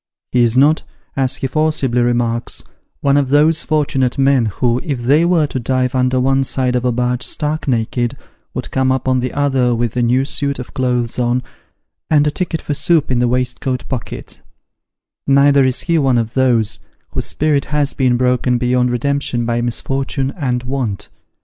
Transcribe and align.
He 0.31 0.41
is 0.41 0.57
not, 0.57 0.81
as 1.15 1.35
he 1.35 1.45
forcibly 1.47 2.01
remarks," 2.01 2.63
one 3.01 3.17
of 3.17 3.29
those 3.29 3.61
fortunate 3.61 4.17
men 4.17 4.47
who, 4.47 4.81
if 4.83 5.03
they 5.03 5.25
were 5.25 5.45
to 5.45 5.59
dive 5.59 5.93
under 5.93 6.19
one 6.19 6.43
side 6.43 6.75
of 6.75 6.83
a 6.83 6.91
barge 6.91 7.21
stark 7.21 7.67
naked, 7.67 8.17
would 8.55 8.71
come 8.71 8.91
up 8.91 9.07
on 9.07 9.19
the 9.19 9.31
other 9.31 9.75
with 9.75 9.95
a 9.95 10.01
new 10.01 10.25
suit 10.25 10.57
of 10.57 10.73
clothes 10.73 11.19
on, 11.19 11.43
and 12.09 12.25
a 12.25 12.31
ticket 12.31 12.63
for 12.63 12.73
soup 12.73 13.11
in 13.11 13.19
the 13.19 13.27
waistcoat 13.27 13.87
pocket:" 13.87 14.41
neither 15.27 15.63
is 15.63 15.83
ho 15.83 16.01
one 16.01 16.17
of 16.17 16.33
those, 16.33 16.79
whose 17.09 17.25
spirit 17.25 17.65
has 17.65 17.93
been 17.93 18.17
broken 18.17 18.57
beyond 18.57 18.89
redemption 18.89 19.45
by 19.45 19.61
misfortune 19.61 20.33
and 20.35 20.63
want. 20.63 21.09